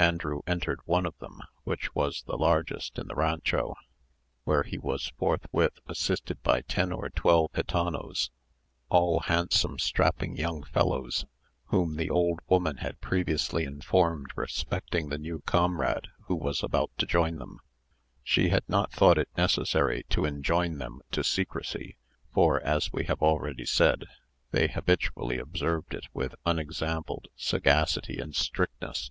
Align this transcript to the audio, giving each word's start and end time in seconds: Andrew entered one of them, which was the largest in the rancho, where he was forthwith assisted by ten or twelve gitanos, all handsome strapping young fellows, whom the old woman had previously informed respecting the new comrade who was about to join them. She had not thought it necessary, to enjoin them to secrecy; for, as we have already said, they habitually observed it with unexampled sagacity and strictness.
Andrew 0.00 0.42
entered 0.46 0.78
one 0.84 1.04
of 1.06 1.18
them, 1.18 1.40
which 1.64 1.92
was 1.92 2.22
the 2.22 2.36
largest 2.36 3.00
in 3.00 3.08
the 3.08 3.16
rancho, 3.16 3.74
where 4.44 4.62
he 4.62 4.78
was 4.78 5.08
forthwith 5.18 5.80
assisted 5.88 6.40
by 6.44 6.60
ten 6.60 6.92
or 6.92 7.10
twelve 7.10 7.50
gitanos, 7.52 8.30
all 8.90 9.18
handsome 9.18 9.76
strapping 9.80 10.36
young 10.36 10.62
fellows, 10.62 11.24
whom 11.66 11.96
the 11.96 12.08
old 12.10 12.38
woman 12.46 12.76
had 12.76 13.00
previously 13.00 13.64
informed 13.64 14.28
respecting 14.36 15.08
the 15.08 15.18
new 15.18 15.40
comrade 15.46 16.06
who 16.26 16.36
was 16.36 16.62
about 16.62 16.92
to 16.96 17.04
join 17.04 17.38
them. 17.38 17.58
She 18.22 18.50
had 18.50 18.68
not 18.68 18.92
thought 18.92 19.18
it 19.18 19.36
necessary, 19.36 20.04
to 20.10 20.24
enjoin 20.24 20.78
them 20.78 21.00
to 21.10 21.24
secrecy; 21.24 21.96
for, 22.32 22.60
as 22.60 22.92
we 22.92 23.06
have 23.06 23.20
already 23.20 23.66
said, 23.66 24.04
they 24.52 24.68
habitually 24.68 25.38
observed 25.40 25.92
it 25.92 26.06
with 26.14 26.36
unexampled 26.46 27.26
sagacity 27.36 28.20
and 28.20 28.36
strictness. 28.36 29.10